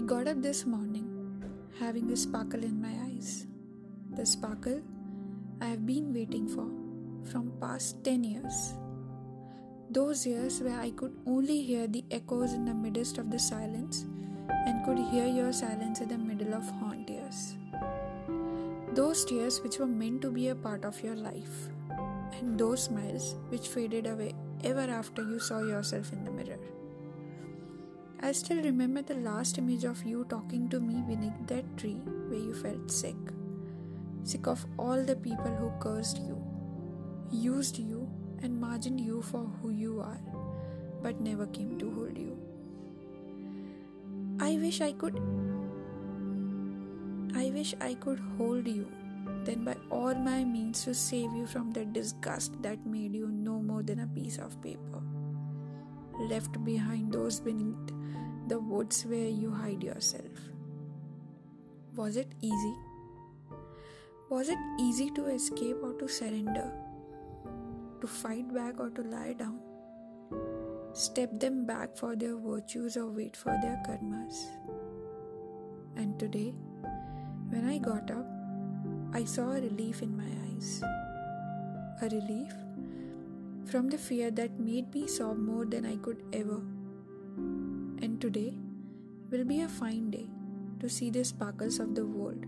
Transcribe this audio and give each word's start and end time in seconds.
got 0.00 0.26
up 0.28 0.40
this 0.40 0.64
morning 0.64 1.06
having 1.78 2.10
a 2.10 2.16
sparkle 2.16 2.62
in 2.64 2.80
my 2.80 2.92
eyes. 3.06 3.46
The 4.12 4.24
sparkle 4.24 4.80
I 5.60 5.66
have 5.66 5.84
been 5.84 6.14
waiting 6.14 6.48
for 6.48 6.66
from 7.30 7.52
past 7.60 8.02
10 8.04 8.24
years. 8.24 8.74
Those 9.90 10.26
years 10.26 10.60
where 10.62 10.80
I 10.80 10.90
could 10.90 11.14
only 11.26 11.60
hear 11.62 11.86
the 11.86 12.04
echoes 12.10 12.54
in 12.54 12.64
the 12.64 12.74
midst 12.74 13.18
of 13.18 13.30
the 13.30 13.38
silence 13.38 14.06
and 14.48 14.84
could 14.84 14.98
hear 14.98 15.26
your 15.26 15.52
silence 15.52 16.00
in 16.00 16.08
the 16.08 16.18
middle 16.18 16.54
of 16.54 16.68
haunt 16.80 17.06
tears. 17.06 17.56
Those 18.94 19.24
tears 19.24 19.60
which 19.60 19.78
were 19.78 19.86
meant 19.86 20.22
to 20.22 20.30
be 20.30 20.48
a 20.48 20.54
part 20.54 20.84
of 20.84 21.02
your 21.02 21.16
life, 21.16 21.68
and 22.38 22.58
those 22.58 22.84
smiles 22.84 23.36
which 23.50 23.68
faded 23.68 24.06
away 24.06 24.34
ever 24.64 24.80
after 24.80 25.22
you 25.22 25.38
saw 25.38 25.60
yourself 25.60 26.12
in 26.12 26.24
the 26.24 26.30
mirror. 26.30 26.58
I 28.22 28.32
still 28.32 28.62
remember 28.62 29.00
the 29.00 29.14
last 29.14 29.56
image 29.56 29.84
of 29.84 30.04
you 30.04 30.26
talking 30.28 30.68
to 30.68 30.78
me 30.78 31.02
beneath 31.08 31.46
that 31.46 31.64
tree 31.78 32.02
where 32.28 32.38
you 32.38 32.52
felt 32.52 32.90
sick. 32.90 33.16
Sick 34.24 34.46
of 34.46 34.66
all 34.78 35.02
the 35.02 35.16
people 35.16 35.54
who 35.56 35.72
cursed 35.80 36.18
you, 36.18 36.36
used 37.30 37.78
you, 37.78 38.10
and 38.42 38.60
margined 38.60 39.00
you 39.00 39.22
for 39.22 39.44
who 39.62 39.70
you 39.70 40.00
are, 40.00 40.20
but 41.02 41.18
never 41.18 41.46
came 41.46 41.78
to 41.78 41.90
hold 41.90 42.18
you. 42.18 42.36
I 44.38 44.58
wish 44.58 44.82
I 44.82 44.92
could. 44.92 45.18
I 47.34 47.50
wish 47.50 47.74
I 47.80 47.94
could 47.94 48.20
hold 48.36 48.68
you, 48.68 48.86
then 49.44 49.64
by 49.64 49.76
all 49.90 50.14
my 50.14 50.44
means 50.44 50.84
to 50.84 50.92
save 50.92 51.32
you 51.32 51.46
from 51.46 51.70
the 51.70 51.86
disgust 51.86 52.60
that 52.62 52.84
made 52.84 53.14
you 53.14 53.28
no 53.28 53.62
more 53.62 53.82
than 53.82 54.00
a 54.00 54.06
piece 54.08 54.36
of 54.36 54.60
paper, 54.60 55.02
left 56.28 56.62
behind 56.66 57.14
those 57.14 57.40
beneath 57.40 57.94
the 58.50 58.58
woods 58.58 59.06
where 59.06 59.28
you 59.40 59.48
hide 59.52 59.80
yourself. 59.80 60.38
Was 61.94 62.16
it 62.16 62.32
easy? 62.40 62.74
Was 64.28 64.48
it 64.48 64.58
easy 64.80 65.08
to 65.18 65.26
escape 65.26 65.76
or 65.80 65.92
to 66.00 66.08
surrender? 66.08 66.72
To 68.00 68.08
fight 68.08 68.52
back 68.52 68.80
or 68.80 68.90
to 68.90 69.02
lie 69.02 69.34
down? 69.34 69.60
Step 70.92 71.38
them 71.38 71.64
back 71.64 71.96
for 71.96 72.16
their 72.16 72.36
virtues 72.36 72.96
or 72.96 73.06
wait 73.06 73.36
for 73.36 73.56
their 73.62 73.80
karmas? 73.86 74.42
And 75.94 76.18
today, 76.18 76.52
when 77.50 77.68
I 77.68 77.78
got 77.78 78.10
up, 78.10 78.26
I 79.12 79.22
saw 79.22 79.52
a 79.52 79.60
relief 79.60 80.02
in 80.02 80.16
my 80.16 80.30
eyes. 80.48 80.82
A 82.02 82.08
relief 82.08 82.52
from 83.70 83.88
the 83.88 83.98
fear 83.98 84.32
that 84.32 84.58
made 84.58 84.92
me 84.92 85.06
sob 85.06 85.38
more 85.38 85.64
than 85.64 85.86
I 85.86 85.96
could 85.98 86.24
ever 86.32 86.60
and 88.02 88.20
today 88.20 88.54
will 89.30 89.44
be 89.44 89.60
a 89.62 89.68
fine 89.68 90.10
day 90.10 90.26
to 90.80 90.88
see 90.88 91.10
the 91.10 91.24
sparkles 91.24 91.78
of 91.78 91.94
the 91.94 92.04
world 92.04 92.46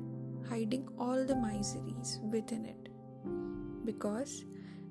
hiding 0.48 0.88
all 0.98 1.24
the 1.24 1.36
miseries 1.36 2.20
within 2.30 2.64
it. 2.64 2.88
Because 3.84 4.44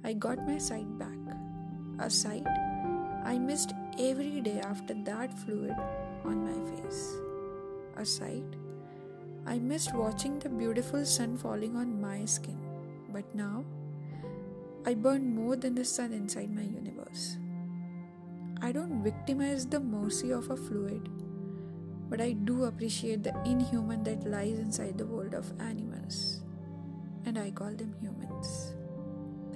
I 0.03 0.13
got 0.13 0.47
my 0.47 0.57
sight 0.57 0.87
back. 0.97 1.17
A 1.99 2.09
sight 2.09 2.47
I 3.23 3.37
missed 3.37 3.73
every 3.99 4.41
day 4.41 4.59
after 4.59 4.93
that 5.05 5.37
fluid 5.39 5.75
on 6.25 6.45
my 6.45 6.57
face. 6.71 7.15
A 7.97 8.05
sight 8.05 8.55
I 9.45 9.59
missed 9.59 9.93
watching 9.93 10.39
the 10.39 10.49
beautiful 10.49 11.05
sun 11.05 11.37
falling 11.37 11.75
on 11.75 11.99
my 11.99 12.25
skin. 12.25 12.59
But 13.11 13.35
now 13.35 13.65
I 14.85 14.93
burn 14.93 15.35
more 15.35 15.55
than 15.55 15.75
the 15.75 15.85
sun 15.85 16.13
inside 16.13 16.53
my 16.53 16.63
universe. 16.63 17.37
I 18.61 18.71
don't 18.71 19.03
victimize 19.03 19.65
the 19.65 19.79
mercy 19.79 20.31
of 20.31 20.51
a 20.51 20.55
fluid, 20.55 21.09
but 22.09 22.21
I 22.21 22.33
do 22.33 22.65
appreciate 22.65 23.23
the 23.23 23.33
inhuman 23.43 24.03
that 24.03 24.23
lies 24.23 24.59
inside 24.59 24.97
the 24.97 25.05
world 25.05 25.33
of 25.33 25.51
animals, 25.59 26.41
and 27.25 27.39
I 27.39 27.49
call 27.49 27.73
them 27.73 27.95
humans. 27.99 28.75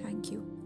Thank 0.02 0.32
you. 0.32 0.65